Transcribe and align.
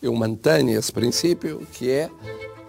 Eu 0.00 0.14
mantenho 0.14 0.78
esse 0.78 0.92
princípio 0.92 1.66
que 1.72 1.90
é 1.90 2.08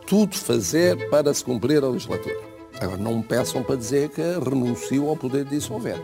tudo 0.07 0.35
fazer 0.35 1.09
para 1.09 1.31
se 1.33 1.43
cumprir 1.43 1.83
a 1.83 1.87
legislatura. 1.87 2.39
Agora, 2.79 2.97
não 2.97 3.17
me 3.17 3.23
peçam 3.23 3.61
para 3.61 3.75
dizer 3.75 4.09
que 4.09 4.21
renuncio 4.21 5.07
ao 5.07 5.15
poder 5.15 5.43
de 5.43 5.51
dissolver. 5.51 5.97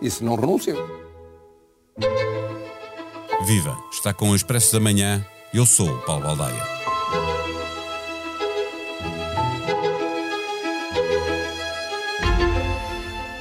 Isso 0.00 0.24
não 0.24 0.34
renuncio. 0.34 0.74
Viva! 3.46 3.76
Está 3.92 4.12
com 4.12 4.30
o 4.30 4.36
Expresso 4.36 4.72
da 4.72 4.80
Manhã. 4.80 5.24
Eu 5.54 5.66
sou 5.66 5.88
o 5.88 5.98
Paulo 6.02 6.24
Baldaia. 6.24 6.62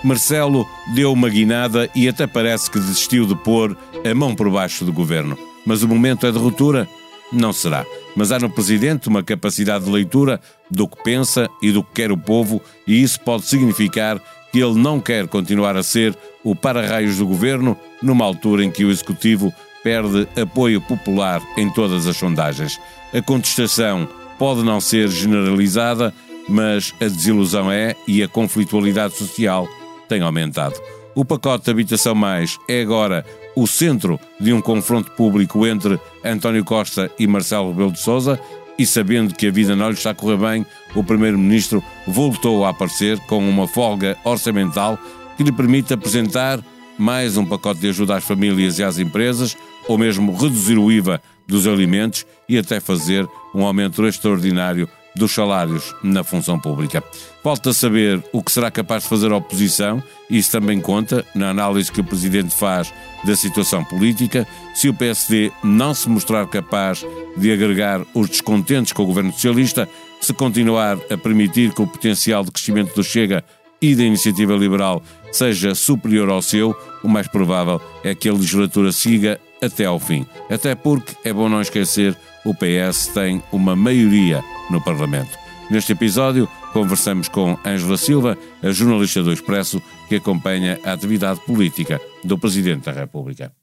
Marcelo 0.04 0.68
deu 0.94 1.14
uma 1.14 1.30
guinada 1.30 1.90
e 1.96 2.08
até 2.08 2.28
parece 2.28 2.70
que 2.70 2.80
desistiu 2.80 3.26
de 3.26 3.36
pôr 3.36 3.78
a 4.04 4.14
mão 4.14 4.36
por 4.36 4.50
baixo 4.50 4.84
do 4.84 4.92
governo. 4.92 5.38
Mas 5.66 5.82
o 5.84 5.88
momento 5.88 6.26
é 6.26 6.32
de 6.32 6.38
ruptura? 6.38 6.88
Não 7.32 7.54
será. 7.54 7.86
Mas 8.16 8.32
há 8.32 8.40
no 8.40 8.50
Presidente 8.50 9.08
uma 9.08 9.24
capacidade 9.24 9.86
de 9.86 9.92
leitura 9.92 10.40
do 10.70 10.88
que 10.88 11.02
pensa 11.04 11.50
e 11.62 11.72
do 11.72 11.84
que 11.84 11.94
quer 11.94 12.12
o 12.12 12.18
povo, 12.18 12.62
e 12.86 13.02
isso 13.02 13.20
pode 13.22 13.46
significar 13.46 14.22
que 14.52 14.60
ele 14.60 14.76
não 14.76 15.00
quer 15.00 15.28
continuar 15.28 15.78
a 15.78 15.84
ser 15.84 16.16
o 16.44 16.56
para-raios 16.56 17.18
do 17.18 17.26
governo 17.26 17.78
numa 18.02 18.26
altura 18.26 18.66
em 18.66 18.72
que 18.72 18.84
o 18.84 18.92
Executivo 18.92 19.54
perde 19.84 20.28
apoio 20.40 20.82
popular 20.82 21.42
em 21.58 21.72
todas 21.72 22.06
as 22.06 22.18
sondagens. 22.18 22.80
A 23.14 23.22
contestação 23.22 24.08
pode 24.38 24.64
não 24.64 24.82
ser 24.82 25.08
generalizada, 25.08 26.14
mas 26.50 26.94
a 27.00 27.06
desilusão 27.06 27.72
é 27.72 27.96
e 28.08 28.22
a 28.22 28.28
conflitualidade 28.28 29.16
social 29.16 29.68
tem 30.10 30.22
aumentado. 30.22 30.76
O 31.14 31.26
pacote 31.26 31.66
de 31.66 31.72
Habitação 31.72 32.16
Mais 32.16 32.58
é 32.70 32.82
agora 32.82 33.26
o 33.56 33.68
centro 33.68 34.20
de 34.40 34.54
um 34.54 34.62
confronto 34.62 35.12
público 35.12 35.68
entre 35.68 36.00
António 36.24 36.64
Costa 36.64 37.12
e 37.20 37.28
Marcelo 37.28 37.72
Rebelo 37.72 37.92
de 37.92 38.00
Sousa 38.00 38.40
e 38.80 38.86
sabendo 38.86 39.36
que 39.36 39.48
a 39.48 39.52
vida 39.52 39.76
não 39.76 39.90
lhe 39.90 39.94
está 39.94 40.12
a 40.12 40.16
correr 40.16 40.38
bem, 40.38 40.66
o 40.96 41.04
Primeiro-Ministro 41.04 41.84
voltou 42.08 42.66
a 42.66 42.70
aparecer 42.70 43.20
com 43.28 43.38
uma 43.48 43.68
folga 43.68 44.18
orçamental 44.24 44.98
que 45.36 45.44
lhe 45.44 45.52
permite 45.52 45.94
apresentar 45.94 46.64
mais 46.98 47.36
um 47.36 47.46
pacote 47.46 47.82
de 47.82 47.90
ajuda 47.90 48.16
às 48.16 48.24
famílias 48.24 48.80
e 48.80 48.84
às 48.84 48.98
empresas, 48.98 49.58
ou 49.88 49.98
mesmo 49.98 50.36
reduzir 50.36 50.78
o 50.78 50.92
IVA 50.92 51.22
dos 51.46 51.68
alimentos 51.68 52.26
e 52.48 52.58
até 52.58 52.80
fazer 52.80 53.28
um 53.54 53.66
aumento 53.66 54.06
extraordinário 54.06 54.88
dos 55.16 55.34
salários 55.34 55.94
na 56.04 56.24
função 56.24 56.60
pública. 56.60 57.04
Falta 57.44 57.74
saber 57.74 58.24
o 58.32 58.42
que 58.42 58.52
será 58.52 58.70
capaz 58.70 59.04
de 59.04 59.10
fazer 59.10 59.32
a 59.32 59.38
oposição, 59.38 60.02
isso 60.30 60.52
também 60.52 60.80
conta 60.80 61.26
na 61.34 61.50
análise 61.50 61.92
que 61.92 62.02
o 62.02 62.04
Presidente 62.04 62.56
faz 62.56 62.94
da 63.24 63.36
situação 63.36 63.84
política. 63.84 64.48
Se 64.74 64.88
o 64.90 64.94
PSD 64.94 65.52
não 65.64 65.94
se 65.94 66.08
mostrar 66.10 66.48
capaz 66.48 67.06
de 67.38 67.52
agregar 67.52 68.02
os 68.14 68.30
descontentes 68.30 68.94
com 68.94 69.04
o 69.04 69.08
governo 69.08 69.34
socialista, 69.34 69.88
se 70.22 70.34
continuar 70.34 70.98
a 71.10 71.18
permitir 71.18 71.74
que 71.74 71.82
o 71.82 71.88
potencial 71.88 72.44
de 72.44 72.52
crescimento 72.52 72.96
do 72.96 73.04
Chega 73.04 73.44
e 73.82 73.96
da 73.96 74.04
iniciativa 74.04 74.54
liberal 74.54 75.02
seja 75.32 75.74
superior 75.74 76.30
ao 76.30 76.42
seu, 76.42 76.76
o 77.04 77.08
mais 77.08 77.28
provável 77.28 77.82
é 78.04 78.14
que 78.14 78.30
a 78.30 78.34
legislatura 78.34 78.92
siga 78.92 79.40
até 79.62 79.86
ao 79.86 80.00
fim. 80.00 80.26
Até 80.50 80.76
porque, 80.76 81.16
é 81.24 81.32
bom 81.32 81.48
não 81.48 81.62
esquecer, 81.62 82.18
o 82.44 82.54
PS 82.54 83.08
tem 83.08 83.42
uma 83.52 83.76
maioria 83.76 84.44
no 84.70 84.82
Parlamento. 84.82 85.38
Neste 85.70 85.94
episódio, 85.94 86.50
conversamos 86.74 87.30
com 87.30 87.58
Ângela 87.66 87.98
Silva, 87.98 88.38
a 88.62 88.72
jornalista 88.72 89.24
do 89.24 89.32
Expresso, 89.32 89.82
que 90.10 90.16
acompanha 90.16 90.80
a 90.84 90.92
atividade 90.92 91.40
política 91.46 92.02
do 92.24 92.38
Presidente 92.38 92.86
da 92.86 92.92
República. 92.92 93.54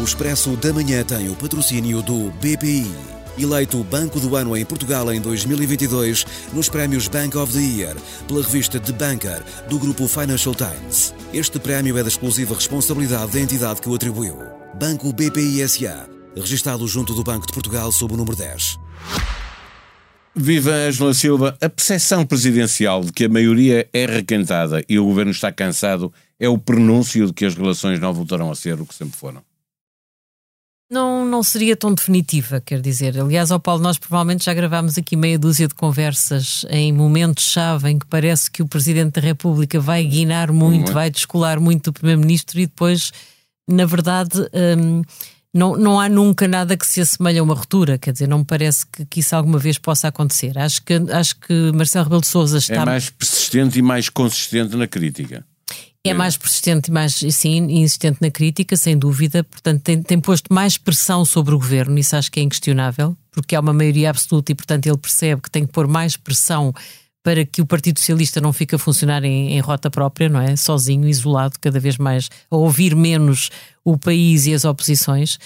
O 0.00 0.02
Expresso 0.02 0.56
da 0.56 0.72
Manhã 0.72 1.04
tem 1.04 1.28
o 1.28 1.34
patrocínio 1.34 2.00
do 2.02 2.30
BPI. 2.30 3.13
Eleito 3.36 3.82
Banco 3.82 4.20
do 4.20 4.36
Ano 4.36 4.56
em 4.56 4.64
Portugal 4.64 5.12
em 5.12 5.20
2022 5.20 6.24
nos 6.52 6.68
prémios 6.68 7.08
Bank 7.08 7.36
of 7.36 7.52
the 7.52 7.58
Year 7.58 7.96
pela 8.28 8.42
revista 8.42 8.78
The 8.78 8.92
Banker 8.92 9.42
do 9.68 9.78
grupo 9.78 10.06
Financial 10.06 10.54
Times. 10.54 11.12
Este 11.32 11.58
prémio 11.58 11.98
é 11.98 12.02
da 12.02 12.08
exclusiva 12.08 12.54
responsabilidade 12.54 13.32
da 13.32 13.40
entidade 13.40 13.80
que 13.80 13.88
o 13.88 13.94
atribuiu. 13.94 14.38
Banco 14.78 15.12
BPI 15.12 15.68
SA, 15.68 16.08
registado 16.36 16.86
junto 16.86 17.12
do 17.12 17.24
Banco 17.24 17.46
de 17.46 17.52
Portugal 17.52 17.90
sob 17.90 18.14
o 18.14 18.16
número 18.16 18.36
10. 18.36 18.78
Viva 20.36 20.72
Angela 20.72 21.14
Silva, 21.14 21.56
a 21.60 21.68
percepção 21.68 22.26
presidencial 22.26 23.02
de 23.02 23.12
que 23.12 23.24
a 23.24 23.28
maioria 23.28 23.88
é 23.92 24.06
requentada 24.06 24.84
e 24.88 24.98
o 24.98 25.04
governo 25.04 25.30
está 25.30 25.50
cansado 25.52 26.12
é 26.38 26.48
o 26.48 26.58
prenúncio 26.58 27.26
de 27.26 27.32
que 27.32 27.44
as 27.44 27.54
relações 27.54 27.98
não 28.00 28.12
voltarão 28.12 28.50
a 28.50 28.54
ser 28.54 28.80
o 28.80 28.86
que 28.86 28.94
sempre 28.94 29.16
foram. 29.16 29.42
Não, 30.90 31.24
não 31.24 31.42
seria 31.42 31.76
tão 31.76 31.94
definitiva, 31.94 32.60
quer 32.60 32.80
dizer. 32.80 33.18
Aliás, 33.18 33.50
ao 33.50 33.58
Paulo, 33.58 33.82
nós 33.82 33.98
provavelmente 33.98 34.44
já 34.44 34.52
gravámos 34.52 34.98
aqui 34.98 35.16
meia 35.16 35.38
dúzia 35.38 35.66
de 35.66 35.74
conversas 35.74 36.64
em 36.68 36.92
momentos-chave 36.92 37.90
em 37.90 37.98
que 37.98 38.06
parece 38.06 38.50
que 38.50 38.62
o 38.62 38.68
Presidente 38.68 39.14
da 39.14 39.20
República 39.20 39.80
vai 39.80 40.04
guinar 40.04 40.52
muito, 40.52 40.92
vai 40.92 41.10
descolar 41.10 41.58
muito 41.58 41.84
do 41.84 41.92
Primeiro-Ministro 41.92 42.60
e 42.60 42.66
depois, 42.66 43.12
na 43.68 43.86
verdade, 43.86 44.38
hum, 44.78 45.02
não, 45.54 45.76
não 45.76 45.98
há 45.98 46.08
nunca 46.08 46.46
nada 46.46 46.76
que 46.76 46.86
se 46.86 47.00
assemelhe 47.00 47.38
a 47.38 47.42
uma 47.42 47.54
ruptura. 47.54 47.96
Quer 47.96 48.12
dizer, 48.12 48.28
não 48.28 48.40
me 48.40 48.44
parece 48.44 48.84
que, 48.86 49.06
que 49.06 49.20
isso 49.20 49.34
alguma 49.34 49.58
vez 49.58 49.78
possa 49.78 50.08
acontecer. 50.08 50.58
Acho 50.58 50.82
que, 50.82 50.94
acho 51.10 51.36
que 51.40 51.72
Marcelo 51.72 52.04
Rebelo 52.04 52.20
de 52.20 52.26
Sousa 52.26 52.58
está. 52.58 52.74
É 52.74 52.84
mais 52.84 53.08
persistente 53.08 53.78
e 53.78 53.82
mais 53.82 54.08
consistente 54.08 54.76
na 54.76 54.86
crítica. 54.86 55.46
É 56.06 56.12
mais 56.12 56.36
persistente 56.36 56.90
e 56.90 56.92
mais, 56.92 57.14
sim, 57.14 57.56
insistente 57.80 58.18
na 58.20 58.30
crítica, 58.30 58.76
sem 58.76 58.96
dúvida. 58.98 59.42
Portanto, 59.42 59.80
tem, 59.80 60.02
tem 60.02 60.20
posto 60.20 60.52
mais 60.52 60.76
pressão 60.76 61.24
sobre 61.24 61.54
o 61.54 61.58
governo, 61.58 61.98
isso 61.98 62.14
acho 62.14 62.30
que 62.30 62.40
é 62.40 62.42
inquestionável, 62.42 63.16
porque 63.32 63.56
há 63.56 63.60
uma 63.60 63.72
maioria 63.72 64.10
absoluta 64.10 64.52
e, 64.52 64.54
portanto, 64.54 64.86
ele 64.86 64.98
percebe 64.98 65.40
que 65.40 65.50
tem 65.50 65.66
que 65.66 65.72
pôr 65.72 65.88
mais 65.88 66.14
pressão 66.14 66.74
para 67.22 67.46
que 67.46 67.62
o 67.62 67.66
Partido 67.66 67.98
Socialista 68.00 68.38
não 68.38 68.52
fique 68.52 68.74
a 68.74 68.78
funcionar 68.78 69.24
em, 69.24 69.52
em, 69.52 69.60
rota 69.60 69.90
própria, 69.90 70.28
não 70.28 70.38
é? 70.38 70.54
Sozinho, 70.56 71.08
isolado, 71.08 71.58
cada 71.58 71.80
vez 71.80 71.96
mais, 71.96 72.28
a 72.50 72.56
ouvir 72.56 72.94
menos 72.94 73.48
o 73.82 73.96
país 73.96 74.44
e 74.46 74.52
as 74.52 74.66
oposições. 74.66 75.38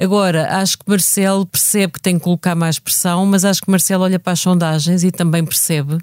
Agora, 0.00 0.56
acho 0.58 0.78
que 0.78 0.84
Marcelo 0.88 1.44
percebe 1.44 1.92
que 1.92 2.00
tem 2.00 2.16
que 2.16 2.24
colocar 2.24 2.54
mais 2.54 2.78
pressão, 2.78 3.26
mas 3.26 3.44
acho 3.44 3.60
que 3.60 3.70
Marcelo 3.70 4.04
olha 4.04 4.18
para 4.18 4.32
as 4.32 4.40
sondagens 4.40 5.04
e 5.04 5.10
também 5.10 5.44
percebe 5.44 5.98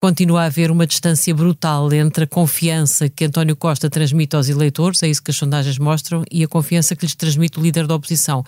continua 0.00 0.42
a 0.42 0.46
haver 0.46 0.70
uma 0.70 0.86
distância 0.86 1.34
brutal 1.34 1.92
entre 1.92 2.24
a 2.24 2.26
confiança 2.26 3.08
que 3.08 3.26
António 3.26 3.54
Costa 3.54 3.90
transmite 3.90 4.34
aos 4.34 4.48
eleitores, 4.48 5.02
é 5.02 5.08
isso 5.08 5.22
que 5.22 5.30
as 5.30 5.36
sondagens 5.36 5.78
mostram, 5.78 6.24
e 6.30 6.42
a 6.42 6.48
confiança 6.48 6.96
que 6.96 7.04
lhes 7.04 7.14
transmite 7.14 7.58
o 7.58 7.62
líder 7.62 7.86
da 7.86 7.94
oposição. 7.94 8.42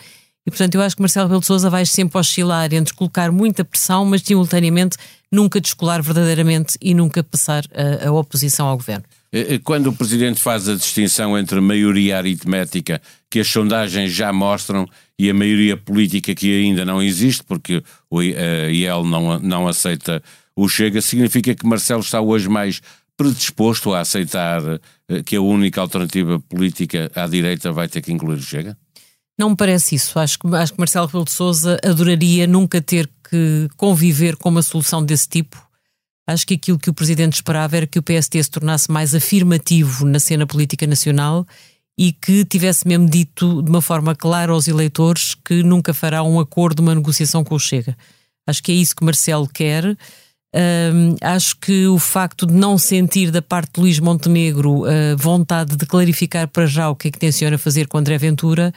E, 0.47 0.51
portanto, 0.51 0.75
eu 0.75 0.83
acho 0.83 0.97
que 0.97 1.03
Marcelo 1.03 1.27
Rebelo 1.27 1.41
de 1.41 1.47
Sousa 1.47 1.71
vai 1.71 1.87
sempre 1.87 2.19
oscilar 2.19 2.73
entre 2.73 2.95
colocar 2.95 3.31
muita 3.31 3.65
pressão, 3.65 4.05
mas 4.05 4.23
simultaneamente 4.23 4.97
nunca 5.31 5.61
descolar 5.61 6.03
verdadeiramente 6.03 6.77
e 6.81 6.95
nunca 6.95 7.23
passar 7.23 7.65
a, 7.73 8.09
a 8.09 8.13
oposição 8.13 8.67
ao 8.67 8.77
governo. 8.77 9.05
Eh, 9.33 9.55
eh, 9.55 9.59
quando 9.63 9.89
o 9.89 9.93
Presidente 9.93 10.41
faz 10.41 10.69
a 10.69 10.75
distinção 10.75 11.39
entre 11.39 11.61
maioria 11.61 12.19
aritmética, 12.19 13.01
que 13.31 13.39
as 13.39 13.47
sondagens 13.47 14.11
já 14.11 14.33
mostram, 14.33 14.89
e 15.19 15.31
a 15.31 15.35
maioria 15.35 15.77
política 15.77 16.35
que 16.35 16.53
ainda 16.53 16.85
não 16.85 17.01
existe, 17.01 17.45
porque 17.45 17.83
o 18.11 18.21
IEL 18.21 19.05
não, 19.05 19.39
não 19.39 19.69
aceita 19.69 20.21
o 20.57 20.69
Chega, 20.69 21.01
significa 21.01 21.55
que 21.55 21.67
Marcelo 21.67 22.01
está 22.01 22.21
hoje 22.21 22.49
mais 22.49 22.81
predisposto 23.17 23.93
a 23.93 24.01
aceitar 24.01 24.63
eh, 25.09 25.23
que 25.23 25.37
a 25.37 25.41
única 25.41 25.81
alternativa 25.81 26.41
política 26.41 27.11
à 27.15 27.27
direita 27.27 27.73
vai 27.73 27.89
ter 27.89 28.01
que 28.01 28.13
incluir 28.13 28.39
o 28.39 28.43
Chega? 28.43 28.77
Não 29.39 29.51
me 29.51 29.57
parece 29.57 29.95
isso. 29.95 30.19
Acho 30.19 30.39
que, 30.39 30.47
acho 30.55 30.73
que 30.73 30.79
Marcelo 30.79 31.07
Rebelo 31.07 31.25
de 31.25 31.33
Sousa 31.33 31.79
adoraria 31.85 32.47
nunca 32.47 32.81
ter 32.81 33.09
que 33.29 33.69
conviver 33.77 34.37
com 34.37 34.49
uma 34.49 34.63
solução 34.63 35.05
desse 35.05 35.29
tipo. 35.29 35.61
Acho 36.27 36.47
que 36.47 36.55
aquilo 36.55 36.79
que 36.79 36.91
o 36.91 36.95
Presidente 36.95 37.35
esperava 37.35 37.77
era 37.77 37.87
que 37.87 37.99
o 37.99 38.03
PST 38.03 38.43
se 38.43 38.51
tornasse 38.51 38.91
mais 38.91 39.15
afirmativo 39.15 40.05
na 40.05 40.21
cena 40.21 40.47
política 40.47 40.87
nacional 40.87 41.47
e 41.99 42.13
que 42.13 42.45
tivesse 42.45 42.87
mesmo 42.87 43.09
dito 43.09 43.63
de 43.63 43.71
uma 43.71 43.83
forma 43.83 44.15
clara 44.15 44.53
aos 44.53 44.69
eleitores 44.69 45.35
que 45.35 45.63
nunca 45.63 45.93
fará 45.93 46.23
um 46.23 46.39
acordo, 46.39 46.81
uma 46.81 46.95
negociação 46.95 47.43
com 47.43 47.55
o 47.55 47.61
Chega. 47.61 47.97
Acho 48.47 48.63
que 48.63 48.73
é 48.73 48.75
isso 48.75 48.95
que 48.95 49.05
Marcelo 49.05 49.49
quer. 49.49 49.97
Um, 50.55 51.17
acho 51.23 51.57
que 51.57 51.87
o 51.87 51.99
facto 51.99 52.47
de 52.47 52.53
não 52.53 52.77
sentir 52.77 53.31
da 53.31 53.41
parte 53.41 53.73
de 53.75 53.81
Luís 53.81 53.99
Montenegro 53.99 54.83
uh, 54.83 55.17
vontade 55.17 55.77
de 55.79 55.87
clarificar 55.87 56.47
para 56.47 56.67
já 56.67 56.91
o 56.91 56.97
que 56.97 57.09
é 57.09 57.11
que 57.11 57.19
tenciona 57.19 57.57
fazer 57.57 57.87
com 57.87 57.97
André 57.97 58.19
Ventura 58.19 58.73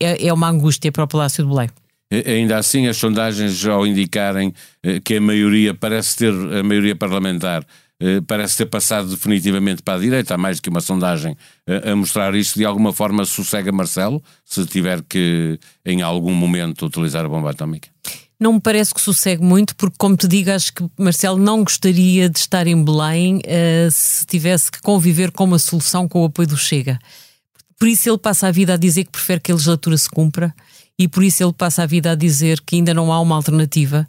é, 0.00 0.28
é 0.28 0.32
uma 0.32 0.48
angústia 0.48 0.90
para 0.90 1.04
o 1.04 1.08
Palácio 1.08 1.44
de 1.44 1.50
Belém. 1.50 1.68
Ainda 2.10 2.56
assim, 2.56 2.86
as 2.86 2.96
sondagens, 2.96 3.66
ao 3.66 3.86
indicarem 3.86 4.54
eh, 4.82 4.98
que 5.00 5.16
a 5.16 5.20
maioria 5.20 5.74
parece 5.74 6.16
ter, 6.16 6.32
a 6.32 6.62
maioria 6.62 6.96
parlamentar 6.96 7.62
eh, 8.00 8.22
parece 8.26 8.56
ter 8.56 8.66
passado 8.66 9.10
definitivamente 9.10 9.82
para 9.82 9.98
a 9.98 10.00
direita, 10.00 10.34
há 10.34 10.38
mais 10.38 10.58
do 10.58 10.62
que 10.62 10.70
uma 10.70 10.80
sondagem 10.80 11.36
a 11.84 11.94
mostrar 11.94 12.34
isso, 12.34 12.58
de 12.58 12.64
alguma 12.64 12.94
forma 12.94 13.26
sossega 13.26 13.70
Marcelo, 13.70 14.22
se 14.42 14.64
tiver 14.64 15.02
que, 15.06 15.60
em 15.84 16.00
algum 16.00 16.32
momento, 16.32 16.86
utilizar 16.86 17.26
a 17.26 17.28
bomba 17.28 17.50
atómica? 17.50 17.90
Não 18.40 18.52
me 18.52 18.60
parece 18.60 18.94
que 18.94 19.00
sossegue 19.00 19.42
muito, 19.42 19.74
porque, 19.74 19.96
como 19.98 20.16
te 20.16 20.28
digo, 20.28 20.50
acho 20.52 20.72
que 20.72 20.88
Marcelo 20.96 21.38
não 21.38 21.64
gostaria 21.64 22.28
de 22.28 22.38
estar 22.38 22.66
em 22.68 22.84
Belém 22.84 23.38
uh, 23.38 23.90
se 23.90 24.24
tivesse 24.24 24.70
que 24.70 24.80
conviver 24.80 25.32
com 25.32 25.44
uma 25.44 25.58
solução 25.58 26.08
com 26.08 26.22
o 26.22 26.26
apoio 26.26 26.46
do 26.46 26.56
Chega. 26.56 26.98
Por 27.78 27.88
isso 27.88 28.08
ele 28.08 28.18
passa 28.18 28.46
a 28.46 28.52
vida 28.52 28.74
a 28.74 28.76
dizer 28.76 29.04
que 29.04 29.10
prefere 29.10 29.40
que 29.40 29.50
a 29.50 29.54
legislatura 29.54 29.96
se 29.96 30.08
cumpra 30.08 30.54
e 30.98 31.06
por 31.06 31.22
isso 31.22 31.42
ele 31.42 31.52
passa 31.52 31.84
a 31.84 31.86
vida 31.86 32.10
a 32.10 32.14
dizer 32.14 32.60
que 32.60 32.76
ainda 32.76 32.92
não 32.92 33.12
há 33.12 33.20
uma 33.20 33.36
alternativa. 33.36 34.08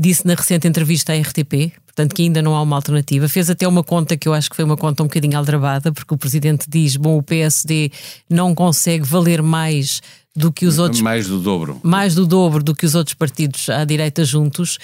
Disse 0.00 0.26
na 0.26 0.34
recente 0.34 0.66
entrevista 0.66 1.12
à 1.12 1.20
RTP, 1.20 1.74
portanto, 1.84 2.14
que 2.14 2.22
ainda 2.22 2.40
não 2.40 2.56
há 2.56 2.62
uma 2.62 2.76
alternativa. 2.76 3.28
Fez 3.28 3.50
até 3.50 3.68
uma 3.68 3.84
conta 3.84 4.16
que 4.16 4.26
eu 4.26 4.32
acho 4.32 4.48
que 4.48 4.56
foi 4.56 4.64
uma 4.64 4.76
conta 4.76 5.02
um 5.02 5.06
bocadinho 5.06 5.36
aldrabada, 5.36 5.92
porque 5.92 6.14
o 6.14 6.16
presidente 6.16 6.64
diz: 6.66 6.96
bom, 6.96 7.18
o 7.18 7.22
PSD 7.22 7.92
não 8.28 8.54
consegue 8.54 9.04
valer 9.04 9.42
mais 9.42 10.00
do 10.34 10.50
que 10.50 10.64
os 10.64 10.78
outros. 10.78 11.02
Mais 11.02 11.26
do 11.26 11.38
dobro. 11.38 11.80
Mais 11.82 12.14
do 12.14 12.24
dobro 12.24 12.62
do 12.62 12.74
que 12.74 12.86
os 12.86 12.94
outros 12.94 13.12
partidos 13.12 13.68
à 13.68 13.84
direita 13.84 14.24
juntos. 14.24 14.78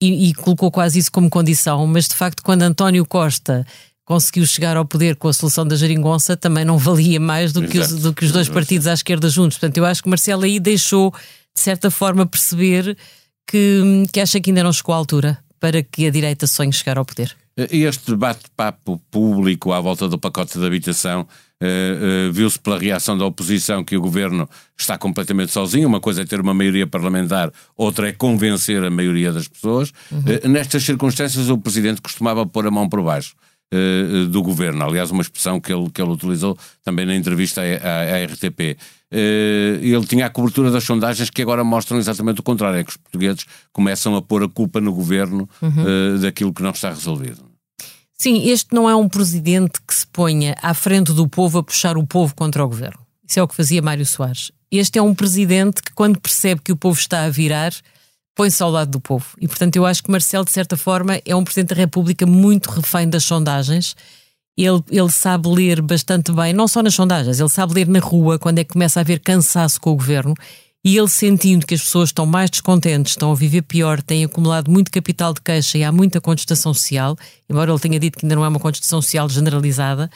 E, 0.00 0.30
e 0.30 0.34
colocou 0.34 0.70
quase 0.70 0.98
isso 0.98 1.12
como 1.12 1.30
condição, 1.30 1.86
mas 1.86 2.08
de 2.08 2.14
facto, 2.14 2.42
quando 2.42 2.62
António 2.62 3.06
Costa 3.06 3.64
conseguiu 4.04 4.44
chegar 4.46 4.76
ao 4.76 4.84
poder 4.84 5.16
com 5.16 5.28
a 5.28 5.32
solução 5.32 5.66
da 5.66 5.76
geringonça, 5.76 6.36
também 6.36 6.64
não 6.64 6.76
valia 6.76 7.20
mais 7.20 7.52
do 7.52 7.68
que, 7.68 7.78
os, 7.78 7.92
do 7.92 8.12
que 8.12 8.24
os 8.24 8.32
dois 8.32 8.48
partidos 8.48 8.86
à 8.86 8.94
esquerda 8.94 9.28
juntos. 9.28 9.58
Portanto, 9.58 9.78
eu 9.78 9.84
acho 9.84 10.02
que 10.02 10.08
Marcelo 10.08 10.42
aí 10.42 10.58
deixou, 10.58 11.12
de 11.54 11.60
certa 11.60 11.90
forma, 11.90 12.26
perceber 12.26 12.96
que, 13.46 14.04
que 14.12 14.20
acha 14.20 14.40
que 14.40 14.50
ainda 14.50 14.62
não 14.62 14.72
chegou 14.72 14.94
à 14.94 14.98
altura 14.98 15.38
para 15.60 15.82
que 15.82 16.06
a 16.06 16.10
direita 16.10 16.46
sonhe 16.46 16.72
chegar 16.72 16.98
ao 16.98 17.04
poder. 17.04 17.36
E 17.70 17.84
este 17.84 18.10
debate-papo 18.10 19.00
público 19.10 19.72
à 19.72 19.80
volta 19.80 20.08
do 20.08 20.18
pacote 20.18 20.58
de 20.58 20.64
habitação 20.64 21.20
uh, 21.20 22.28
uh, 22.28 22.32
viu-se 22.32 22.58
pela 22.58 22.78
reação 22.78 23.16
da 23.16 23.26
oposição 23.26 23.84
que 23.84 23.94
o 23.94 24.00
governo 24.00 24.48
está 24.76 24.96
completamente 24.96 25.52
sozinho. 25.52 25.86
Uma 25.86 26.00
coisa 26.00 26.22
é 26.22 26.24
ter 26.24 26.40
uma 26.40 26.54
maioria 26.54 26.86
parlamentar, 26.86 27.52
outra 27.76 28.08
é 28.08 28.12
convencer 28.12 28.82
a 28.82 28.90
maioria 28.90 29.30
das 29.30 29.48
pessoas. 29.48 29.92
Uhum. 30.10 30.20
Uh, 30.20 30.48
nestas 30.48 30.82
circunstâncias, 30.82 31.50
o 31.50 31.58
presidente 31.58 32.00
costumava 32.00 32.46
pôr 32.46 32.66
a 32.66 32.70
mão 32.70 32.88
por 32.88 33.02
baixo. 33.02 33.34
Uh, 33.72 34.26
do 34.26 34.42
governo. 34.42 34.84
Aliás, 34.84 35.10
uma 35.10 35.22
expressão 35.22 35.58
que 35.58 35.72
ele, 35.72 35.88
que 35.88 36.02
ele 36.02 36.10
utilizou 36.10 36.58
também 36.84 37.06
na 37.06 37.16
entrevista 37.16 37.62
à, 37.62 37.64
à, 37.64 38.16
à 38.16 38.24
RTP. 38.26 38.76
Uh, 39.10 39.80
ele 39.80 40.06
tinha 40.06 40.26
a 40.26 40.30
cobertura 40.30 40.70
das 40.70 40.84
sondagens 40.84 41.30
que 41.30 41.40
agora 41.40 41.64
mostram 41.64 41.98
exatamente 41.98 42.40
o 42.40 42.42
contrário: 42.42 42.78
é 42.78 42.84
que 42.84 42.90
os 42.90 42.98
portugueses 42.98 43.46
começam 43.72 44.14
a 44.14 44.20
pôr 44.20 44.42
a 44.42 44.48
culpa 44.48 44.78
no 44.78 44.92
governo 44.92 45.48
uhum. 45.62 46.16
uh, 46.16 46.18
daquilo 46.18 46.52
que 46.52 46.62
não 46.62 46.70
está 46.70 46.90
resolvido. 46.90 47.52
Sim, 48.22 48.48
este 48.48 48.74
não 48.74 48.88
é 48.88 48.94
um 48.94 49.08
presidente 49.08 49.80
que 49.86 49.94
se 49.94 50.06
ponha 50.06 50.54
à 50.62 50.74
frente 50.74 51.12
do 51.12 51.26
povo 51.26 51.58
a 51.58 51.62
puxar 51.62 51.96
o 51.96 52.06
povo 52.06 52.34
contra 52.34 52.64
o 52.64 52.68
governo. 52.68 53.00
Isso 53.26 53.40
é 53.40 53.42
o 53.42 53.48
que 53.48 53.56
fazia 53.56 53.82
Mário 53.82 54.06
Soares. 54.06 54.52
Este 54.70 54.98
é 54.98 55.02
um 55.02 55.14
presidente 55.14 55.82
que, 55.82 55.92
quando 55.92 56.20
percebe 56.20 56.60
que 56.62 56.70
o 56.70 56.76
povo 56.76 56.98
está 56.98 57.24
a 57.24 57.30
virar, 57.30 57.72
põe-se 58.34 58.62
ao 58.62 58.70
lado 58.70 58.90
do 58.90 59.00
povo. 59.00 59.26
E, 59.40 59.46
portanto, 59.46 59.76
eu 59.76 59.86
acho 59.86 60.02
que 60.02 60.10
Marcelo, 60.10 60.44
de 60.44 60.52
certa 60.52 60.76
forma, 60.76 61.20
é 61.24 61.36
um 61.36 61.44
Presidente 61.44 61.70
da 61.70 61.76
República 61.76 62.26
muito 62.26 62.70
refém 62.70 63.08
das 63.08 63.24
sondagens. 63.24 63.94
Ele, 64.56 64.82
ele 64.90 65.10
sabe 65.10 65.48
ler 65.48 65.80
bastante 65.80 66.30
bem, 66.32 66.52
não 66.52 66.68
só 66.68 66.82
nas 66.82 66.94
sondagens, 66.94 67.40
ele 67.40 67.48
sabe 67.48 67.74
ler 67.74 67.88
na 67.88 68.00
rua 68.00 68.38
quando 68.38 68.58
é 68.58 68.64
que 68.64 68.72
começa 68.72 69.00
a 69.00 69.02
haver 69.02 69.18
cansaço 69.20 69.80
com 69.80 69.90
o 69.90 69.96
governo. 69.96 70.34
E 70.84 70.96
ele 70.96 71.08
sentindo 71.08 71.64
que 71.64 71.74
as 71.74 71.80
pessoas 71.80 72.08
estão 72.08 72.26
mais 72.26 72.50
descontentes, 72.50 73.12
estão 73.12 73.30
a 73.30 73.36
viver 73.36 73.62
pior, 73.62 74.02
têm 74.02 74.24
acumulado 74.24 74.68
muito 74.68 74.90
capital 74.90 75.32
de 75.32 75.40
queixa 75.40 75.78
e 75.78 75.84
há 75.84 75.92
muita 75.92 76.20
contestação 76.20 76.74
social, 76.74 77.16
embora 77.48 77.70
ele 77.70 77.78
tenha 77.78 78.00
dito 78.00 78.18
que 78.18 78.26
ainda 78.26 78.34
não 78.34 78.44
é 78.44 78.48
uma 78.48 78.58
contestação 78.58 79.00
social 79.00 79.28
generalizada, 79.28 80.10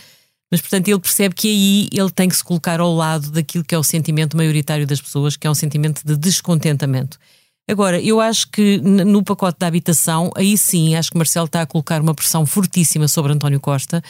mas 0.50 0.60
portanto 0.60 0.88
ele 0.88 0.98
percebe 0.98 1.36
que 1.36 1.48
aí 1.48 1.88
ele 1.92 2.10
tem 2.10 2.28
que 2.28 2.36
se 2.36 2.42
colocar 2.42 2.80
ao 2.80 2.92
lado 2.92 3.30
daquilo 3.30 3.62
que 3.62 3.76
é 3.76 3.78
o 3.78 3.84
sentimento 3.84 4.36
maioritário 4.36 4.86
das 4.86 5.00
pessoas, 5.00 5.36
que 5.36 5.46
é 5.46 5.50
um 5.50 5.54
sentimento 5.54 6.02
de 6.04 6.16
descontentamento. 6.16 7.16
Agora, 7.68 8.00
eu 8.00 8.20
acho 8.20 8.48
que 8.48 8.78
no 8.78 9.24
pacote 9.24 9.58
da 9.58 9.66
habitação, 9.66 10.30
aí 10.36 10.56
sim, 10.56 10.94
acho 10.94 11.10
que 11.10 11.16
Marcelo 11.16 11.46
está 11.46 11.62
a 11.62 11.66
colocar 11.66 12.00
uma 12.00 12.14
pressão 12.14 12.46
fortíssima 12.46 13.08
sobre 13.08 13.32
António 13.32 13.58
Costa. 13.58 14.02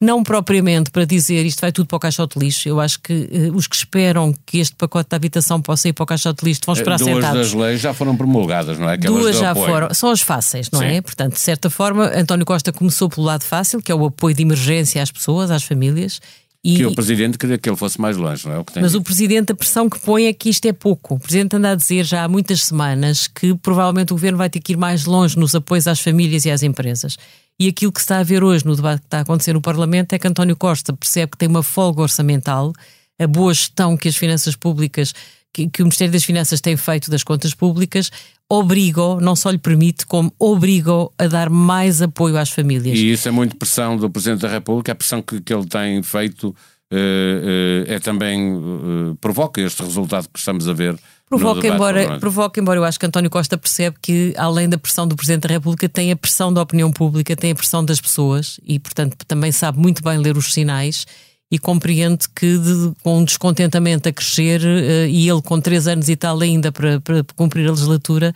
Não 0.00 0.24
propriamente 0.24 0.90
para 0.90 1.04
dizer 1.04 1.46
isto 1.46 1.60
vai 1.60 1.70
tudo 1.70 1.86
para 1.86 1.96
o 1.96 2.00
caixote 2.00 2.36
de 2.36 2.44
lixo. 2.44 2.68
Eu 2.68 2.80
acho 2.80 2.98
que 3.00 3.12
uh, 3.12 3.54
os 3.54 3.68
que 3.68 3.76
esperam 3.76 4.34
que 4.44 4.58
este 4.58 4.74
pacote 4.74 5.10
da 5.10 5.16
habitação 5.16 5.62
possa 5.62 5.88
ir 5.88 5.92
para 5.92 6.02
o 6.02 6.06
caixote 6.06 6.42
de 6.42 6.48
lixo 6.48 6.62
vão 6.66 6.72
esperar 6.72 6.98
Duas 6.98 7.14
sentados. 7.14 7.34
Duas 7.36 7.52
das 7.52 7.60
leis 7.60 7.80
já 7.80 7.94
foram 7.94 8.16
promulgadas, 8.16 8.78
não 8.80 8.90
é? 8.90 8.94
Aquelas 8.94 9.20
Duas 9.20 9.36
já 9.36 9.52
apoio. 9.52 9.66
foram. 9.66 9.94
São 9.94 10.10
as 10.10 10.20
fáceis, 10.20 10.68
não 10.72 10.82
é? 10.82 10.88
sim. 10.88 10.96
é? 10.96 11.00
Portanto, 11.02 11.34
de 11.34 11.40
certa 11.40 11.70
forma, 11.70 12.10
António 12.16 12.44
Costa 12.44 12.72
começou 12.72 13.08
pelo 13.08 13.26
lado 13.26 13.44
fácil, 13.44 13.80
que 13.80 13.92
é 13.92 13.94
o 13.94 14.06
apoio 14.06 14.34
de 14.34 14.42
emergência 14.42 15.00
às 15.00 15.12
pessoas, 15.12 15.52
às 15.52 15.62
famílias. 15.62 16.18
E, 16.64 16.76
que 16.76 16.86
o 16.86 16.94
Presidente 16.94 17.36
queria 17.36 17.58
que 17.58 17.68
ele 17.68 17.76
fosse 17.76 18.00
mais 18.00 18.16
longe, 18.16 18.46
não 18.46 18.54
é? 18.54 18.58
O 18.58 18.64
que 18.64 18.72
tem 18.72 18.82
mas 18.82 18.92
dito. 18.92 19.00
o 19.00 19.04
Presidente, 19.04 19.52
a 19.52 19.54
pressão 19.54 19.90
que 19.90 19.98
põe 19.98 20.26
é 20.26 20.32
que 20.32 20.48
isto 20.48 20.64
é 20.66 20.72
pouco. 20.72 21.16
O 21.16 21.18
Presidente 21.18 21.56
anda 21.56 21.72
a 21.72 21.74
dizer 21.74 22.04
já 22.04 22.22
há 22.22 22.28
muitas 22.28 22.64
semanas 22.64 23.26
que 23.26 23.54
provavelmente 23.56 24.12
o 24.12 24.16
Governo 24.16 24.38
vai 24.38 24.48
ter 24.48 24.60
que 24.60 24.74
ir 24.74 24.76
mais 24.76 25.04
longe 25.04 25.36
nos 25.36 25.54
apoios 25.56 25.88
às 25.88 25.98
famílias 25.98 26.44
e 26.44 26.50
às 26.50 26.62
empresas. 26.62 27.16
E 27.58 27.66
aquilo 27.68 27.90
que 27.90 28.00
se 28.00 28.04
está 28.04 28.18
a 28.18 28.22
ver 28.22 28.44
hoje 28.44 28.64
no 28.64 28.76
debate 28.76 29.00
que 29.00 29.06
está 29.06 29.18
a 29.18 29.20
acontecer 29.22 29.52
no 29.52 29.60
Parlamento 29.60 30.12
é 30.12 30.18
que 30.18 30.26
António 30.26 30.56
Costa 30.56 30.92
percebe 30.92 31.32
que 31.32 31.38
tem 31.38 31.48
uma 31.48 31.62
folga 31.64 32.02
orçamental, 32.02 32.72
a 33.18 33.26
boa 33.26 33.52
gestão 33.52 33.96
que 33.96 34.08
as 34.08 34.16
finanças 34.16 34.54
públicas, 34.54 35.12
que, 35.52 35.68
que 35.68 35.82
o 35.82 35.84
Ministério 35.84 36.12
das 36.12 36.24
Finanças 36.24 36.60
tem 36.60 36.76
feito 36.76 37.10
das 37.10 37.22
contas 37.22 37.54
públicas, 37.54 38.10
obriga, 38.48 39.16
não 39.20 39.36
só 39.36 39.50
lhe 39.50 39.58
permite, 39.58 40.06
como 40.06 40.32
obriga 40.38 40.92
a 41.18 41.26
dar 41.26 41.50
mais 41.50 42.02
apoio 42.02 42.36
às 42.36 42.50
famílias. 42.50 42.98
E 42.98 43.12
isso 43.12 43.28
é 43.28 43.30
muito 43.30 43.56
pressão 43.56 43.96
do 43.96 44.10
Presidente 44.10 44.40
da 44.40 44.48
República, 44.48 44.92
a 44.92 44.94
pressão 44.94 45.22
que, 45.22 45.40
que 45.40 45.52
ele 45.52 45.66
tem 45.66 46.02
feito 46.02 46.48
uh, 46.48 47.84
é 47.86 47.98
também 47.98 48.54
uh, 48.54 49.16
provoca 49.20 49.60
este 49.60 49.82
resultado 49.82 50.28
que 50.32 50.38
estamos 50.38 50.68
a 50.68 50.72
ver. 50.72 50.98
Provoca 51.28 51.66
embora, 51.66 52.18
provoca, 52.18 52.60
embora 52.60 52.78
eu 52.78 52.84
acho 52.84 53.00
que 53.00 53.06
António 53.06 53.30
Costa 53.30 53.56
percebe 53.56 53.96
que, 54.02 54.34
além 54.36 54.68
da 54.68 54.76
pressão 54.76 55.08
do 55.08 55.16
Presidente 55.16 55.48
da 55.48 55.54
República, 55.54 55.88
tem 55.88 56.12
a 56.12 56.16
pressão 56.16 56.52
da 56.52 56.60
opinião 56.60 56.92
pública, 56.92 57.34
tem 57.34 57.52
a 57.52 57.54
pressão 57.54 57.82
das 57.82 57.98
pessoas 57.98 58.60
e, 58.62 58.78
portanto, 58.78 59.16
também 59.26 59.50
sabe 59.50 59.78
muito 59.78 60.02
bem 60.02 60.18
ler 60.18 60.36
os 60.36 60.52
sinais 60.52 61.06
e 61.52 61.58
compreende 61.58 62.26
que 62.34 62.56
de, 62.56 62.92
com 63.02 63.18
um 63.18 63.24
descontentamento 63.24 64.08
a 64.08 64.12
crescer 64.12 64.62
uh, 64.62 65.06
e 65.06 65.28
ele 65.28 65.42
com 65.42 65.60
três 65.60 65.86
anos 65.86 66.08
e 66.08 66.16
tal 66.16 66.40
ainda 66.40 66.72
para, 66.72 66.98
para 66.98 67.22
cumprir 67.36 67.68
a 67.68 67.70
legislatura 67.72 68.34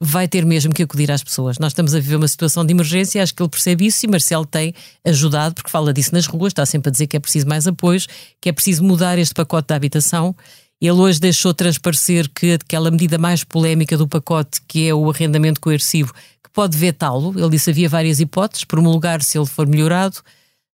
vai 0.00 0.26
ter 0.26 0.44
mesmo 0.44 0.74
que 0.74 0.82
acudir 0.82 1.10
às 1.10 1.22
pessoas. 1.22 1.58
Nós 1.58 1.70
estamos 1.70 1.94
a 1.94 2.00
viver 2.00 2.16
uma 2.16 2.26
situação 2.26 2.66
de 2.66 2.72
emergência, 2.72 3.22
acho 3.22 3.32
que 3.32 3.40
ele 3.40 3.48
percebe 3.48 3.86
isso 3.86 4.04
e 4.04 4.08
Marcelo 4.08 4.44
tem 4.44 4.74
ajudado, 5.06 5.54
porque 5.54 5.70
fala 5.70 5.92
disso 5.92 6.12
nas 6.12 6.26
ruas, 6.26 6.50
está 6.50 6.66
sempre 6.66 6.88
a 6.88 6.92
dizer 6.92 7.06
que 7.06 7.16
é 7.16 7.20
preciso 7.20 7.46
mais 7.46 7.68
apoios, 7.68 8.08
que 8.40 8.48
é 8.48 8.52
preciso 8.52 8.82
mudar 8.82 9.16
este 9.16 9.32
pacote 9.32 9.68
da 9.68 9.76
habitação. 9.76 10.34
Ele 10.80 10.90
hoje 10.90 11.20
deixou 11.20 11.54
transparecer 11.54 12.28
que 12.28 12.54
aquela 12.54 12.90
medida 12.90 13.16
mais 13.16 13.44
polémica 13.44 13.96
do 13.96 14.08
pacote, 14.08 14.60
que 14.68 14.88
é 14.88 14.92
o 14.92 15.08
arrendamento 15.08 15.60
coercivo, 15.60 16.12
que 16.12 16.50
pode 16.52 16.76
vetá-lo. 16.76 17.32
Ele 17.38 17.50
disse 17.50 17.70
havia 17.70 17.88
várias 17.88 18.20
hipóteses, 18.20 18.64
promulgar 18.64 19.22
se 19.22 19.38
ele 19.38 19.46
for 19.46 19.66
melhorado, 19.66 20.18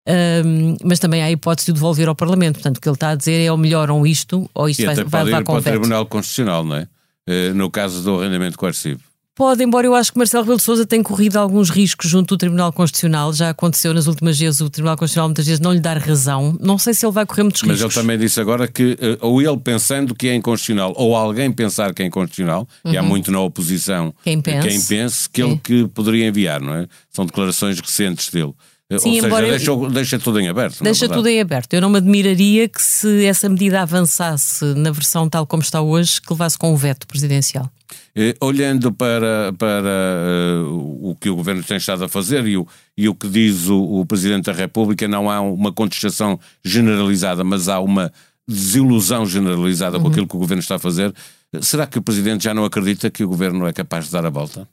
um, 0.09 0.77
mas 0.85 0.99
também 0.99 1.23
há 1.23 1.27
a 1.27 1.31
hipótese 1.31 1.67
de 1.67 1.73
devolver 1.75 2.09
ao 2.09 2.15
Parlamento. 2.15 2.55
Portanto, 2.55 2.79
o 2.79 2.81
que 2.81 2.89
ele 2.89 2.97
está 2.97 3.11
a 3.11 3.15
dizer 3.15 3.45
é 3.45 3.53
ou 3.53 3.59
melhoram 3.59 4.07
isto 4.07 4.49
ou 4.55 4.69
isto 4.69 4.83
e 4.83 4.87
vai, 4.87 4.95
até 4.95 5.05
vai 5.05 5.25
levar 5.25 5.45
com 5.45 5.57
o 5.57 5.63
para 5.63 5.71
o 5.71 5.73
Tribunal 5.73 6.07
Constitucional, 6.07 6.65
não 6.65 6.77
é? 6.77 6.89
Uh, 7.29 7.55
no 7.55 7.71
caso 7.71 8.03
do 8.03 8.21
arrendamento 8.21 8.59
coercivo. 8.59 9.01
Pode, 9.41 9.65
embora 9.65 9.87
eu 9.87 9.95
acho 9.95 10.13
que 10.13 10.19
Marcelo 10.19 10.43
Rebelo 10.43 10.59
de 10.59 10.65
Sousa 10.65 10.85
tem 10.85 11.03
corrido 11.03 11.39
alguns 11.39 11.71
riscos 11.71 12.11
junto 12.11 12.35
do 12.35 12.37
Tribunal 12.37 12.71
Constitucional. 12.75 13.33
Já 13.33 13.49
aconteceu 13.49 13.95
nas 13.95 14.07
últimas 14.07 14.39
vezes 14.39 14.61
o 14.61 14.69
Tribunal 14.69 14.99
Constitucional 14.99 15.29
muitas 15.29 15.47
vezes 15.47 15.61
não 15.61 15.73
lhe 15.73 15.81
dar 15.81 15.97
razão. 15.97 16.59
Não 16.61 16.77
sei 16.77 16.93
se 16.93 17.07
ele 17.07 17.13
vai 17.13 17.25
correr 17.25 17.45
muitos 17.45 17.63
riscos. 17.63 17.81
Mas 17.81 17.97
ele 17.97 18.03
também 18.03 18.19
disse 18.19 18.39
agora 18.39 18.69
que, 18.69 18.99
uh, 19.01 19.27
ou 19.27 19.41
ele 19.41 19.57
pensando 19.57 20.15
que 20.15 20.29
é 20.29 20.35
inconstitucional, 20.35 20.93
ou 20.95 21.17
alguém 21.17 21.51
pensar 21.51 21.95
que 21.95 22.03
é 22.03 22.07
inconstitucional, 22.07 22.69
uhum. 22.85 22.93
e 22.93 22.99
há 22.99 23.03
uhum. 23.03 23.09
muito 23.09 23.33
na 23.33 23.41
oposição 23.41 24.13
quem 24.23 24.43
pense, 24.43 24.69
quem 24.69 24.83
pense 24.83 25.31
que 25.31 25.43
ele 25.43 25.59
que 25.63 25.89
poderia 25.89 26.27
enviar, 26.27 26.61
não 26.61 26.75
é? 26.75 26.87
São 27.09 27.25
declarações 27.25 27.81
recentes 27.81 28.29
dele. 28.29 28.53
Sim, 28.91 28.95
Ou 28.95 29.15
seja, 29.15 29.27
embora 29.27 29.49
deixa, 29.49 29.71
eu... 29.71 29.91
deixa 29.91 30.19
tudo 30.19 30.41
em 30.41 30.49
aberto. 30.49 30.83
Deixa 30.83 31.09
tudo 31.09 31.29
em 31.29 31.41
aberto. 31.41 31.73
Eu 31.75 31.81
não 31.81 31.91
me 31.91 31.99
admiraria 31.99 32.69
que 32.69 32.83
se 32.83 33.25
essa 33.25 33.49
medida 33.49 33.83
avançasse 33.83 34.65
na 34.75 34.91
versão 34.91 35.29
tal 35.29 35.47
como 35.47 35.63
está 35.63 35.81
hoje, 35.81 36.21
que 36.21 36.33
levasse 36.33 36.59
com 36.59 36.73
o 36.73 36.77
veto 36.77 37.07
presidencial. 37.07 37.71
Eh, 38.17 38.35
olhando 38.41 38.93
para, 38.93 39.53
para 39.57 40.65
uh, 40.67 41.11
o 41.11 41.15
que 41.15 41.31
o 41.31 41.37
governo 41.37 41.63
tem 41.63 41.77
estado 41.77 42.05
a 42.05 42.09
fazer 42.09 42.45
e 42.47 42.57
o, 42.57 42.67
e 42.97 43.09
o 43.09 43.15
que 43.15 43.29
diz 43.29 43.69
o, 43.69 44.01
o 44.01 44.07
Presidente 44.07 44.47
da 44.47 44.53
República, 44.53 45.07
não 45.07 45.31
há 45.31 45.41
uma 45.41 45.73
contestação 45.73 46.39
generalizada, 46.65 47.45
mas 47.45 47.69
há 47.69 47.79
uma 47.79 48.13
desilusão 48.47 49.25
generalizada 49.25 49.97
uhum. 49.97 50.03
com 50.03 50.09
aquilo 50.09 50.27
que 50.27 50.37
o 50.37 50.41
governo 50.41 50.61
está 50.61 50.75
a 50.75 50.79
fazer. 50.81 51.15
Será 51.61 51.87
que 51.87 51.99
o 51.99 52.03
Presidente 52.03 52.45
já 52.45 52.53
não 52.53 52.65
acredita 52.65 53.09
que 53.09 53.23
o 53.23 53.29
governo 53.29 53.67
é 53.67 53.73
capaz 53.73 54.07
de 54.07 54.13
dar 54.13 54.27
a 54.27 54.31
volta? 54.31 54.67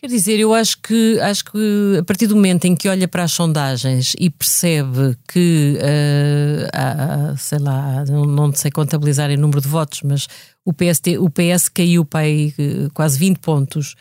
Quer 0.00 0.06
dizer, 0.06 0.38
eu 0.38 0.54
acho 0.54 0.78
que, 0.80 1.18
acho 1.18 1.44
que 1.46 1.96
a 1.98 2.04
partir 2.04 2.28
do 2.28 2.36
momento 2.36 2.66
em 2.66 2.76
que 2.76 2.88
olha 2.88 3.08
para 3.08 3.24
as 3.24 3.32
sondagens 3.32 4.14
e 4.16 4.30
percebe 4.30 5.16
que, 5.26 5.76
uh, 5.76 6.68
há, 6.72 7.36
sei 7.36 7.58
lá, 7.58 8.04
não, 8.04 8.24
não, 8.24 8.54
sei 8.54 8.70
contabilizar 8.70 9.28
em 9.28 9.36
número 9.36 9.60
de 9.60 9.66
votos, 9.66 10.02
mas 10.04 10.28
o, 10.64 10.72
PST, 10.72 11.18
o 11.18 11.28
PS 11.28 11.68
caiu 11.68 12.04
para 12.04 12.20
aí, 12.20 12.54
eh, 12.56 12.88
quase 12.94 13.18
20 13.18 13.38
pontos 13.38 13.96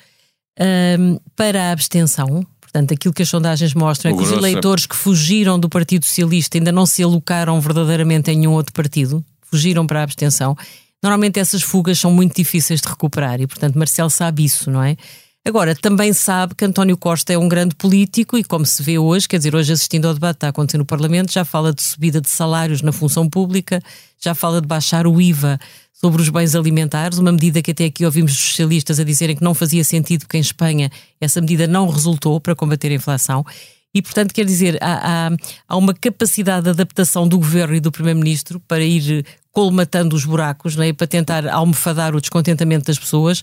uh, 0.59 1.19
para 1.35 1.63
a 1.63 1.71
abstenção. 1.71 2.45
Portanto, 2.61 2.93
aquilo 2.93 3.13
que 3.13 3.23
as 3.23 3.29
sondagens 3.29 3.73
mostram 3.73 4.11
o 4.11 4.13
é 4.13 4.17
que 4.19 4.23
os 4.23 4.31
eleitores 4.31 4.85
que 4.85 4.95
fugiram 4.95 5.59
do 5.59 5.67
Partido 5.67 6.05
Socialista 6.05 6.59
ainda 6.59 6.71
não 6.71 6.85
se 6.85 7.01
alocaram 7.01 7.59
verdadeiramente 7.59 8.29
em 8.29 8.37
nenhum 8.37 8.51
outro 8.51 8.71
partido, 8.71 9.25
fugiram 9.41 9.87
para 9.87 10.01
a 10.01 10.03
abstenção. 10.03 10.55
Normalmente 11.01 11.39
essas 11.39 11.63
fugas 11.63 11.97
são 11.97 12.11
muito 12.11 12.35
difíceis 12.35 12.81
de 12.81 12.87
recuperar 12.87 13.41
e, 13.41 13.47
portanto, 13.47 13.79
Marcelo 13.79 14.11
sabe 14.11 14.43
isso, 14.45 14.69
não 14.69 14.83
é? 14.83 14.95
Agora, 15.47 15.73
também 15.73 16.11
sabe 16.11 16.53
que 16.53 16.65
António 16.65 16.97
Costa 16.97 17.31
é 17.31 17.37
um 17.37 17.47
grande 17.47 17.73
político 17.73 18.37
e, 18.37 18.43
como 18.43 18.65
se 18.65 18.83
vê 18.83 18.99
hoje, 18.99 19.29
quer 19.29 19.37
dizer, 19.37 19.55
hoje 19.55 19.71
assistindo 19.71 20.05
ao 20.05 20.13
debate 20.13 20.33
que 20.33 20.37
está 20.39 20.49
acontecendo 20.49 20.79
no 20.79 20.85
Parlamento, 20.85 21.31
já 21.31 21.45
fala 21.45 21.71
de 21.71 21.81
subida 21.81 22.19
de 22.19 22.27
salários 22.27 22.81
na 22.81 22.91
função 22.91 23.29
pública, 23.29 23.81
já 24.19 24.35
fala 24.35 24.59
de 24.59 24.67
baixar 24.67 25.07
o 25.07 25.21
IVA 25.21 25.57
sobre 25.93 26.21
os 26.21 26.27
bens 26.27 26.53
alimentares, 26.53 27.17
uma 27.17 27.31
medida 27.31 27.61
que 27.61 27.71
até 27.71 27.85
aqui 27.85 28.03
ouvimos 28.03 28.33
os 28.33 28.39
socialistas 28.39 28.99
a 28.99 29.05
dizerem 29.05 29.37
que 29.37 29.41
não 29.41 29.53
fazia 29.53 29.85
sentido 29.85 30.25
porque 30.25 30.35
em 30.35 30.41
Espanha 30.41 30.91
essa 31.21 31.39
medida 31.39 31.65
não 31.65 31.87
resultou 31.87 32.41
para 32.41 32.53
combater 32.53 32.91
a 32.91 32.95
inflação. 32.95 33.45
E, 33.93 34.01
portanto, 34.01 34.33
quer 34.33 34.43
dizer, 34.43 34.77
há, 34.81 35.27
há, 35.27 35.31
há 35.65 35.77
uma 35.77 35.93
capacidade 35.93 36.65
de 36.65 36.71
adaptação 36.71 37.25
do 37.25 37.37
governo 37.37 37.73
e 37.73 37.79
do 37.79 37.89
primeiro-ministro 37.89 38.59
para 38.67 38.83
ir 38.83 39.25
colmatando 39.53 40.13
os 40.13 40.25
buracos, 40.25 40.75
né, 40.75 40.91
para 40.91 41.07
tentar 41.07 41.47
almofadar 41.47 42.13
o 42.13 42.19
descontentamento 42.19 42.87
das 42.87 42.99
pessoas 42.99 43.41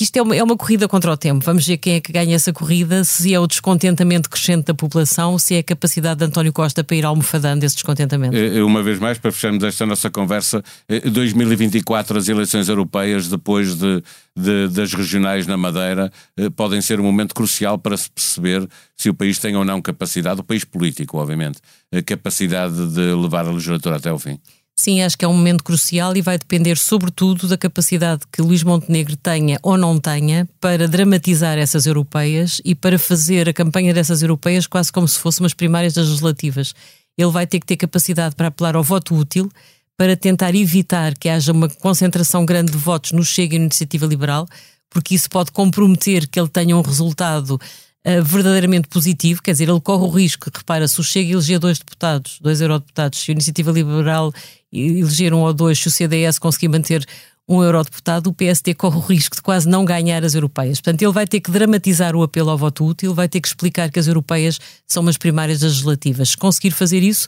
que 0.00 0.04
isto 0.04 0.16
é 0.16 0.22
uma, 0.22 0.34
é 0.34 0.42
uma 0.42 0.56
corrida 0.56 0.88
contra 0.88 1.12
o 1.12 1.16
tempo. 1.16 1.44
Vamos 1.44 1.66
ver 1.66 1.76
quem 1.76 1.96
é 1.96 2.00
que 2.00 2.10
ganha 2.10 2.34
essa 2.34 2.54
corrida, 2.54 3.04
se 3.04 3.34
é 3.34 3.38
o 3.38 3.46
descontentamento 3.46 4.30
crescente 4.30 4.64
da 4.64 4.74
população, 4.74 5.38
se 5.38 5.54
é 5.54 5.58
a 5.58 5.62
capacidade 5.62 6.20
de 6.20 6.24
António 6.24 6.54
Costa 6.54 6.82
para 6.82 6.96
ir 6.96 7.04
almofadando 7.04 7.66
esse 7.66 7.74
descontentamento. 7.74 8.34
Eh, 8.34 8.56
eh, 8.56 8.62
uma 8.62 8.82
vez 8.82 8.98
mais, 8.98 9.18
para 9.18 9.30
fecharmos 9.30 9.62
esta 9.62 9.84
nossa 9.84 10.08
conversa, 10.08 10.62
2024, 11.04 12.16
eh, 12.16 12.18
as 12.18 12.28
eleições 12.30 12.70
europeias, 12.70 13.28
depois 13.28 13.74
de, 13.74 14.02
de, 14.34 14.68
das 14.68 14.94
regionais 14.94 15.46
na 15.46 15.58
Madeira, 15.58 16.10
podem 16.56 16.80
ser 16.80 16.98
um 16.98 17.04
momento 17.04 17.34
crucial 17.34 17.76
para 17.76 17.94
se 17.94 18.10
perceber 18.10 18.66
se 18.96 19.10
o 19.10 19.14
país 19.14 19.38
tem 19.38 19.54
ou 19.54 19.66
não 19.66 19.82
capacidade, 19.82 20.40
o 20.40 20.44
país 20.44 20.64
político, 20.64 21.18
obviamente, 21.18 21.58
capacidade 22.06 22.88
de 22.94 23.14
levar 23.14 23.46
a 23.46 23.50
legislatura 23.50 23.96
até 23.96 24.08
ao 24.08 24.18
fim. 24.18 24.38
Sim, 24.80 25.02
acho 25.02 25.18
que 25.18 25.26
é 25.26 25.28
um 25.28 25.34
momento 25.34 25.62
crucial 25.62 26.16
e 26.16 26.22
vai 26.22 26.38
depender, 26.38 26.78
sobretudo, 26.78 27.46
da 27.46 27.58
capacidade 27.58 28.22
que 28.32 28.40
Luís 28.40 28.62
Montenegro 28.62 29.14
tenha 29.14 29.58
ou 29.62 29.76
não 29.76 30.00
tenha 30.00 30.48
para 30.58 30.88
dramatizar 30.88 31.58
essas 31.58 31.84
europeias 31.84 32.62
e 32.64 32.74
para 32.74 32.98
fazer 32.98 33.46
a 33.46 33.52
campanha 33.52 33.92
dessas 33.92 34.22
europeias 34.22 34.66
quase 34.66 34.90
como 34.90 35.06
se 35.06 35.18
fossem 35.18 35.42
umas 35.44 35.52
primárias 35.52 35.92
das 35.92 36.08
legislativas. 36.08 36.74
Ele 37.18 37.30
vai 37.30 37.46
ter 37.46 37.60
que 37.60 37.66
ter 37.66 37.76
capacidade 37.76 38.34
para 38.34 38.46
apelar 38.46 38.74
ao 38.74 38.82
voto 38.82 39.14
útil, 39.14 39.50
para 39.98 40.16
tentar 40.16 40.54
evitar 40.54 41.12
que 41.12 41.28
haja 41.28 41.52
uma 41.52 41.68
concentração 41.68 42.46
grande 42.46 42.72
de 42.72 42.78
votos 42.78 43.12
no 43.12 43.22
Chega 43.22 43.56
e 43.56 43.58
na 43.58 43.66
Iniciativa 43.66 44.06
Liberal, 44.06 44.48
porque 44.88 45.14
isso 45.14 45.28
pode 45.28 45.52
comprometer 45.52 46.26
que 46.26 46.40
ele 46.40 46.48
tenha 46.48 46.74
um 46.74 46.80
resultado 46.80 47.60
uh, 48.06 48.22
verdadeiramente 48.22 48.88
positivo, 48.88 49.42
quer 49.42 49.52
dizer, 49.52 49.68
ele 49.68 49.80
corre 49.80 50.04
o 50.04 50.08
risco, 50.08 50.50
repara, 50.54 50.86
se 50.86 51.00
o 51.00 51.04
Chega 51.04 51.32
eleger 51.32 51.58
dois 51.58 51.78
deputados, 51.78 52.38
dois 52.40 52.60
eurodeputados, 52.60 53.18
se 53.18 53.30
a 53.30 53.32
Iniciativa 53.32 53.70
Liberal 53.70 54.32
eleger 54.72 55.34
um 55.34 55.40
ou 55.40 55.52
dois, 55.52 55.78
se 55.78 55.88
o 55.88 55.90
CDS 55.90 56.38
conseguir 56.38 56.68
manter 56.68 57.06
um 57.48 57.64
eurodeputado, 57.64 58.30
o 58.30 58.32
PSD 58.32 58.74
corre 58.74 58.96
o 58.96 59.00
risco 59.00 59.34
de 59.34 59.42
quase 59.42 59.68
não 59.68 59.84
ganhar 59.84 60.24
as 60.24 60.34
europeias. 60.34 60.80
Portanto, 60.80 61.02
ele 61.02 61.12
vai 61.12 61.26
ter 61.26 61.40
que 61.40 61.50
dramatizar 61.50 62.14
o 62.14 62.22
apelo 62.22 62.48
ao 62.48 62.56
voto 62.56 62.86
útil, 62.86 63.12
vai 63.12 63.28
ter 63.28 63.40
que 63.40 63.48
explicar 63.48 63.90
que 63.90 63.98
as 63.98 64.06
europeias 64.06 64.60
são 64.86 65.02
umas 65.02 65.16
primárias 65.16 65.62
legislativas. 65.62 66.30
Se 66.30 66.36
conseguir 66.36 66.70
fazer 66.70 67.02
isso, 67.02 67.26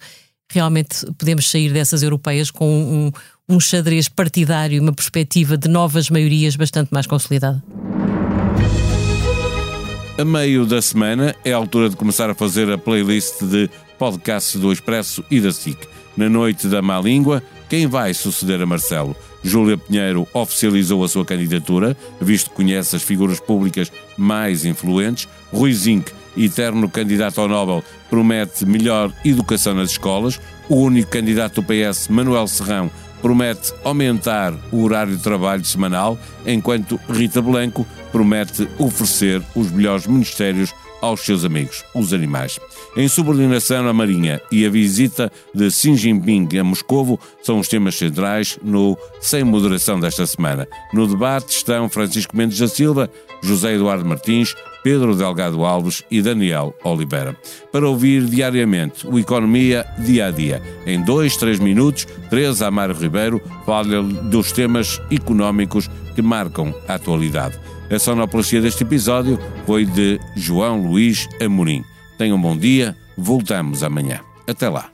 realmente 0.49 1.05
podemos 1.19 1.51
sair 1.51 1.73
dessas 1.73 2.05
europeias 2.05 2.53
com 2.53 2.69
um, 2.69 3.13
um 3.49 3.59
xadrez 3.59 4.09
partidário, 4.09 4.81
uma 4.81 4.93
perspectiva 4.93 5.57
de 5.57 5.69
novas 5.69 6.09
maiorias 6.09 6.55
bastante 6.55 6.91
mais 6.93 7.07
consolidada. 7.07 7.61
A 10.23 10.25
meio 10.25 10.65
da 10.65 10.81
semana 10.81 11.35
é 11.45 11.53
a 11.53 11.57
altura 11.57 11.91
de 11.91 11.97
começar 11.97 12.31
a 12.31 12.35
fazer 12.35 12.71
a 12.71 12.79
playlist 12.79 13.43
de 13.43 13.69
podcasts 13.99 14.55
do 14.55 14.73
Expresso 14.73 15.25
e 15.29 15.41
da 15.41 15.51
SIC. 15.51 15.77
Na 16.17 16.29
noite 16.29 16.69
da 16.69 16.81
má 16.81 17.01
língua, 17.01 17.43
quem 17.69 17.89
vai 17.89 18.15
suceder 18.15 18.63
a 18.63 18.65
Marcelo? 18.65 19.17
Júlia 19.43 19.77
Pinheiro 19.77 20.29
oficializou 20.33 21.03
a 21.03 21.09
sua 21.09 21.25
candidatura, 21.25 21.97
visto 22.21 22.51
que 22.51 22.55
conhece 22.55 22.95
as 22.95 23.03
figuras 23.03 23.41
públicas 23.41 23.91
mais 24.17 24.65
influentes. 24.65 25.27
Rui 25.53 25.75
Zinck, 25.75 26.13
eterno 26.37 26.89
candidato 26.89 27.41
ao 27.41 27.49
Nobel, 27.49 27.83
promete 28.09 28.65
melhor 28.65 29.13
educação 29.25 29.75
nas 29.75 29.91
escolas. 29.91 30.41
O 30.69 30.77
único 30.77 31.11
candidato 31.11 31.61
do 31.61 31.65
PS, 31.65 32.07
Manuel 32.07 32.47
Serrão, 32.47 32.93
promete 33.23 33.73
aumentar 33.85 34.53
o 34.73 34.83
horário 34.83 35.17
de 35.17 35.23
trabalho 35.23 35.65
semanal, 35.65 36.19
enquanto 36.45 37.01
Rita 37.09 37.41
Blanco 37.41 37.87
promete 38.11 38.69
oferecer 38.79 39.41
os 39.55 39.71
melhores 39.71 40.07
ministérios 40.07 40.75
aos 41.03 41.21
seus 41.21 41.45
amigos, 41.45 41.85
os 41.95 42.15
animais. 42.15 42.59
Em 42.97 43.09
subordinação 43.09 43.87
à 43.87 43.93
Marinha 43.93 44.41
e 44.51 44.65
a 44.65 44.71
visita 44.71 45.31
de 45.55 45.71
Xi 45.71 45.97
Jinping 45.97 46.49
a 46.59 46.65
Moscovo 46.65 47.19
são 47.43 47.59
os 47.59 47.69
temas 47.69 47.97
centrais 47.97 48.59
no 48.63 48.97
Sem 49.21 49.45
Moderação 49.45 49.99
desta 49.99 50.25
semana. 50.25 50.67
No 50.95 51.07
debate 51.07 51.51
estão 51.51 51.89
Francisco 51.89 52.37
Mendes 52.37 52.59
da 52.59 52.69
Silva, 52.69 53.11
José 53.43 53.75
Eduardo 53.75 54.05
Martins, 54.05 54.55
Pedro 54.83 55.15
Delgado 55.15 55.65
Alves 55.65 56.03
e 56.11 56.23
Daniel 56.23 56.75
Oliveira. 56.85 57.37
Para 57.71 57.89
ouvir 57.89 58.25
diariamente 58.25 59.07
o 59.07 59.19
Economia 59.19 59.87
Dia 59.99 60.27
a 60.27 60.31
Dia. 60.31 60.63
Em 60.87 61.03
dois, 61.03 61.37
três 61.37 61.59
minutos, 61.59 62.07
Teresa 62.31 62.67
Amaro 62.67 62.95
Ribeiro 62.95 63.41
fala 63.65 64.03
dos 64.03 64.53
temas 64.53 65.01
económicos 65.11 65.89
que 66.15 66.23
marcam 66.23 66.75
a 66.87 66.95
atualidade. 66.95 67.59
A 67.93 67.99
sonoplastia 67.99 68.59
deste 68.59 68.85
episódio 68.85 69.39
foi 69.67 69.85
de 69.85 70.19
João 70.35 70.81
Luís 70.81 71.29
Amorim. 71.39 71.85
Tenham 72.17 72.39
um 72.39 72.41
bom 72.41 72.57
dia, 72.57 72.97
voltamos 73.19 73.83
amanhã. 73.83 74.21
Até 74.47 74.67
lá. 74.67 74.91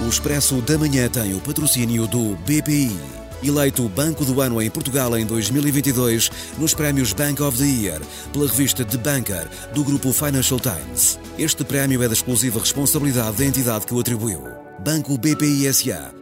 O 0.00 0.08
Expresso 0.08 0.62
da 0.62 0.78
Manhã 0.78 1.08
tem 1.08 1.34
o 1.34 1.40
patrocínio 1.40 2.06
do 2.06 2.36
BPI. 2.46 2.96
Eleito 3.42 3.88
Banco 3.88 4.24
do 4.24 4.40
Ano 4.40 4.62
em 4.62 4.70
Portugal 4.70 5.18
em 5.18 5.26
2022 5.26 6.30
nos 6.58 6.74
prémios 6.74 7.12
Bank 7.12 7.42
of 7.42 7.58
the 7.58 7.64
Year 7.64 8.00
pela 8.32 8.46
revista 8.46 8.84
The 8.84 8.98
Banker 8.98 9.48
do 9.74 9.82
grupo 9.82 10.12
Financial 10.12 10.60
Times. 10.60 11.18
Este 11.36 11.64
prémio 11.64 12.00
é 12.04 12.06
da 12.06 12.14
exclusiva 12.14 12.60
responsabilidade 12.60 13.38
da 13.38 13.44
entidade 13.44 13.84
que 13.84 13.94
o 13.94 13.98
atribuiu. 13.98 14.44
Banco 14.78 15.18
BPI 15.18 15.72
SA 15.74 16.21